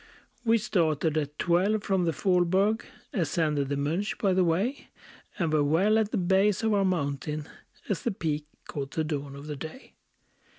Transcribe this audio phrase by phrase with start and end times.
[0.43, 4.87] We started at twelve from the Faulberg; Ascended the Monch by the way;
[5.37, 7.47] And were well at the base of our mountain,
[7.87, 9.93] As the peak caught the dawn of the day.